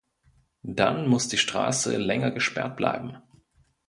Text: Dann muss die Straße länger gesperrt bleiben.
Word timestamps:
Dann 0.63 1.07
muss 1.07 1.27
die 1.27 1.37
Straße 1.37 1.95
länger 1.97 2.31
gesperrt 2.31 2.75
bleiben. 2.75 3.17